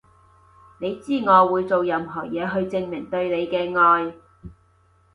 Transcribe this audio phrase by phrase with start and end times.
[0.79, 4.15] 你知我會做任何嘢去證明對你嘅愛